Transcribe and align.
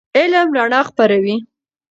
علم 0.17 0.47
رڼا 0.57 0.81
خپروي. 0.89 1.35